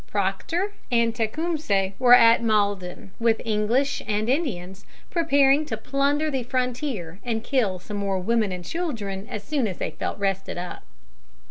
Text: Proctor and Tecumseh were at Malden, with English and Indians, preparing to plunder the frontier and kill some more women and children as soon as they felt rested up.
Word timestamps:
Proctor 0.07 0.73
and 0.91 1.13
Tecumseh 1.13 1.91
were 1.99 2.15
at 2.15 2.41
Malden, 2.41 3.11
with 3.19 3.39
English 3.45 4.01
and 4.07 4.27
Indians, 4.29 4.83
preparing 5.11 5.63
to 5.67 5.77
plunder 5.77 6.31
the 6.31 6.41
frontier 6.41 7.19
and 7.23 7.43
kill 7.43 7.77
some 7.77 7.97
more 7.97 8.17
women 8.17 8.51
and 8.51 8.65
children 8.65 9.27
as 9.29 9.43
soon 9.43 9.67
as 9.67 9.77
they 9.77 9.91
felt 9.91 10.17
rested 10.17 10.57
up. 10.57 10.81